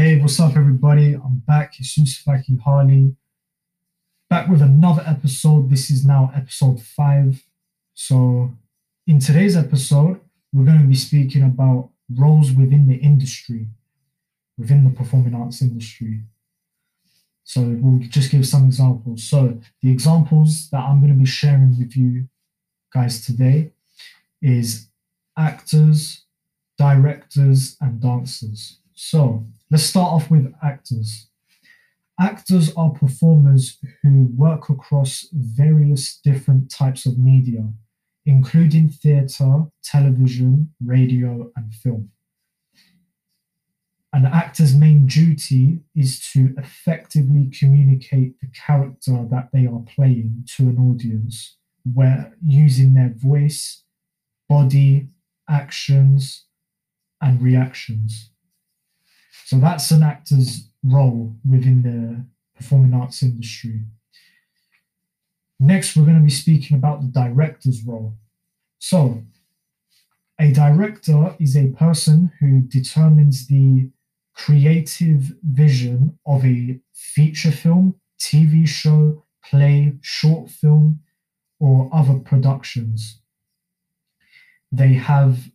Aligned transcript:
Hey, 0.00 0.16
what's 0.20 0.38
up, 0.38 0.56
everybody? 0.56 1.14
I'm 1.14 1.42
back, 1.44 1.72
Jesus 1.72 2.22
Faki 2.22 2.60
Harley, 2.60 3.16
back 4.30 4.48
with 4.48 4.62
another 4.62 5.02
episode. 5.04 5.70
This 5.70 5.90
is 5.90 6.06
now 6.06 6.30
episode 6.36 6.80
five. 6.80 7.42
So, 7.94 8.52
in 9.08 9.18
today's 9.18 9.56
episode, 9.56 10.20
we're 10.52 10.66
going 10.66 10.82
to 10.82 10.86
be 10.86 10.94
speaking 10.94 11.42
about 11.42 11.90
roles 12.14 12.52
within 12.52 12.86
the 12.86 12.94
industry, 12.94 13.66
within 14.56 14.84
the 14.84 14.90
performing 14.90 15.34
arts 15.34 15.62
industry. 15.62 16.20
So, 17.42 17.62
we'll 17.62 17.98
just 18.08 18.30
give 18.30 18.46
some 18.46 18.66
examples. 18.66 19.24
So, 19.24 19.60
the 19.82 19.90
examples 19.90 20.70
that 20.70 20.84
I'm 20.84 21.00
going 21.00 21.12
to 21.12 21.18
be 21.18 21.26
sharing 21.26 21.76
with 21.76 21.96
you 21.96 22.28
guys 22.94 23.26
today 23.26 23.72
is 24.40 24.90
actors, 25.36 26.22
directors, 26.78 27.76
and 27.80 28.00
dancers. 28.00 28.78
So, 29.00 29.46
let's 29.70 29.84
start 29.84 30.12
off 30.12 30.28
with 30.28 30.52
actors. 30.60 31.28
Actors 32.20 32.74
are 32.74 32.90
performers 32.90 33.78
who 34.02 34.28
work 34.34 34.70
across 34.70 35.28
various 35.32 36.18
different 36.24 36.68
types 36.68 37.06
of 37.06 37.16
media, 37.16 37.68
including 38.26 38.88
theatre, 38.88 39.66
television, 39.84 40.74
radio, 40.84 41.52
and 41.54 41.72
film. 41.72 42.10
An 44.12 44.26
actor's 44.26 44.74
main 44.74 45.06
duty 45.06 45.78
is 45.94 46.18
to 46.32 46.52
effectively 46.58 47.52
communicate 47.56 48.40
the 48.40 48.48
character 48.48 49.24
that 49.30 49.50
they 49.52 49.66
are 49.66 49.84
playing 49.94 50.42
to 50.56 50.64
an 50.64 50.78
audience, 50.80 51.56
where 51.84 52.34
using 52.44 52.94
their 52.94 53.14
voice, 53.14 53.84
body, 54.48 55.06
actions, 55.48 56.46
and 57.22 57.40
reactions. 57.40 58.32
So 59.48 59.58
that's 59.58 59.90
an 59.92 60.02
actor's 60.02 60.68
role 60.84 61.34
within 61.50 61.80
the 61.80 62.22
performing 62.54 62.92
arts 62.92 63.22
industry. 63.22 63.80
Next, 65.58 65.96
we're 65.96 66.04
going 66.04 66.18
to 66.18 66.22
be 66.22 66.28
speaking 66.28 66.76
about 66.76 67.00
the 67.00 67.06
director's 67.06 67.82
role. 67.82 68.12
So, 68.78 69.22
a 70.38 70.52
director 70.52 71.34
is 71.40 71.56
a 71.56 71.68
person 71.68 72.30
who 72.40 72.60
determines 72.60 73.46
the 73.46 73.88
creative 74.34 75.32
vision 75.42 76.18
of 76.26 76.44
a 76.44 76.80
feature 76.92 77.50
film, 77.50 77.94
TV 78.20 78.68
show, 78.68 79.24
play, 79.42 79.94
short 80.02 80.50
film, 80.50 81.00
or 81.58 81.88
other 81.90 82.18
productions. 82.18 83.22
They 84.70 84.92
have 84.92 85.50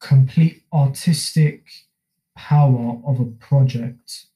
complete 0.00 0.62
artistic 0.72 1.66
power 2.38 3.00
of 3.04 3.18
a 3.18 3.24
project. 3.24 4.26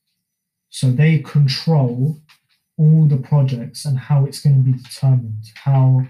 So 0.70 0.90
they 0.90 1.20
control 1.20 2.18
all 2.76 3.06
the 3.06 3.16
projects 3.16 3.84
and 3.84 3.96
how 3.96 4.26
it's 4.26 4.40
going 4.40 4.56
to 4.56 4.70
be 4.70 4.76
determined, 4.76 5.44
how 5.54 6.08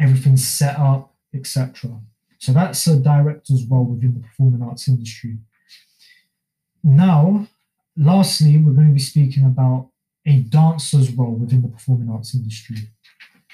everything's 0.00 0.46
set 0.46 0.76
up, 0.76 1.14
etc. 1.32 2.00
So 2.40 2.52
that's 2.52 2.84
a 2.88 2.98
director's 2.98 3.64
role 3.64 3.84
within 3.84 4.14
the 4.14 4.20
performing 4.20 4.62
arts 4.62 4.88
industry. 4.88 5.38
Now, 6.82 7.46
lastly, 7.96 8.58
we're 8.58 8.72
going 8.72 8.88
to 8.88 8.94
be 8.94 9.00
speaking 9.00 9.44
about 9.44 9.90
a 10.26 10.40
dancer's 10.40 11.12
role 11.12 11.36
within 11.36 11.62
the 11.62 11.68
performing 11.68 12.10
arts 12.10 12.34
industry. 12.34 12.76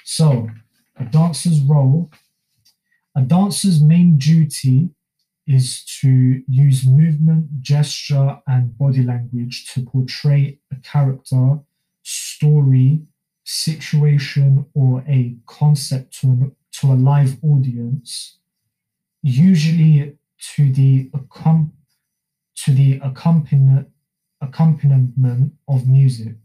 So, 0.03 0.49
a 0.97 1.05
dancer's 1.05 1.61
role, 1.61 2.09
a 3.15 3.21
dancer's 3.21 3.81
main 3.81 4.17
duty 4.17 4.89
is 5.47 5.83
to 6.01 6.43
use 6.47 6.85
movement, 6.85 7.61
gesture, 7.61 8.39
and 8.47 8.77
body 8.77 9.03
language 9.03 9.71
to 9.73 9.81
portray 9.81 10.59
a 10.71 10.75
character, 10.77 11.59
story, 12.03 13.01
situation, 13.43 14.65
or 14.73 15.03
a 15.07 15.35
concept 15.45 16.19
to, 16.19 16.27
an, 16.27 16.55
to 16.71 16.91
a 16.91 16.95
live 16.95 17.37
audience, 17.43 18.39
usually 19.21 20.17
to 20.55 20.71
the, 20.73 21.09
accom- 21.11 21.71
to 22.55 22.71
the 22.71 22.99
accompaniment, 23.03 23.87
accompaniment 24.41 25.53
of 25.67 25.87
music. 25.87 26.35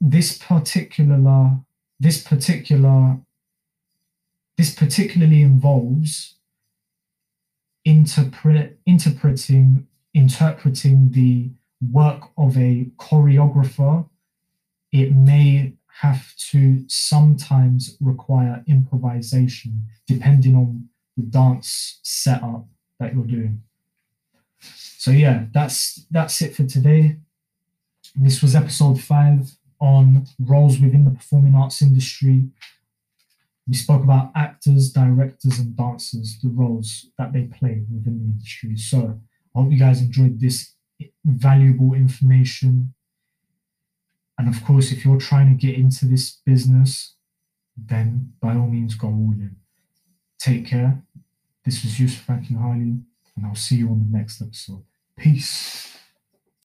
This 0.00 0.38
particular 0.38 1.60
this 2.00 2.22
particular 2.22 3.18
this 4.60 4.74
particularly 4.74 5.40
involves 5.40 6.34
interpret, 7.86 8.78
interpreting, 8.84 9.86
interpreting 10.12 11.12
the 11.12 11.48
work 11.90 12.24
of 12.36 12.58
a 12.58 12.90
choreographer. 12.98 14.06
It 14.92 15.16
may 15.16 15.76
have 16.02 16.36
to 16.50 16.84
sometimes 16.88 17.96
require 18.02 18.62
improvisation 18.66 19.86
depending 20.06 20.54
on 20.54 20.90
the 21.16 21.22
dance 21.22 21.98
setup 22.02 22.66
that 22.98 23.14
you're 23.14 23.24
doing. 23.24 23.62
So 24.60 25.10
yeah, 25.10 25.46
that's 25.54 26.04
that's 26.10 26.42
it 26.42 26.54
for 26.54 26.64
today. 26.64 27.16
This 28.14 28.42
was 28.42 28.54
episode 28.54 29.00
five 29.00 29.52
on 29.80 30.26
roles 30.38 30.78
within 30.78 31.06
the 31.06 31.12
performing 31.12 31.54
arts 31.54 31.80
industry. 31.80 32.50
We 33.70 33.76
spoke 33.76 34.02
about 34.02 34.32
actors, 34.34 34.90
directors, 34.90 35.60
and 35.60 35.76
dancers, 35.76 36.36
the 36.42 36.48
roles 36.48 37.06
that 37.16 37.32
they 37.32 37.44
play 37.44 37.84
within 37.88 38.18
the 38.18 38.24
industry. 38.24 38.76
So 38.76 39.20
I 39.54 39.60
hope 39.60 39.70
you 39.70 39.78
guys 39.78 40.02
enjoyed 40.02 40.40
this 40.40 40.74
valuable 41.24 41.94
information. 41.94 42.94
And 44.36 44.48
of 44.52 44.64
course, 44.64 44.90
if 44.90 45.04
you're 45.04 45.20
trying 45.20 45.56
to 45.56 45.66
get 45.66 45.76
into 45.76 46.04
this 46.06 46.40
business, 46.44 47.14
then 47.76 48.32
by 48.40 48.56
all 48.56 48.66
means 48.66 48.96
go 48.96 49.06
all 49.06 49.34
in. 49.38 49.54
Take 50.40 50.66
care. 50.66 51.04
This 51.64 51.84
was 51.84 52.00
Yusuf 52.00 52.24
Frankie 52.24 52.54
Harley, 52.54 52.96
and 53.36 53.46
I'll 53.46 53.54
see 53.54 53.76
you 53.76 53.88
on 53.90 54.00
the 54.10 54.18
next 54.18 54.42
episode. 54.42 54.82
Peace. 55.16 55.89